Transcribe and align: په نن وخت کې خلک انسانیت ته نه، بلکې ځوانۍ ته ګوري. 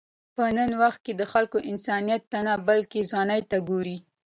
په 0.35 0.43
نن 0.57 0.71
وخت 0.81 0.99
کې 1.05 1.13
خلک 1.31 1.51
انسانیت 1.71 2.23
ته 2.31 2.39
نه، 2.45 2.53
بلکې 2.67 3.07
ځوانۍ 3.11 3.41
ته 3.49 3.57
ګوري. 3.69 3.97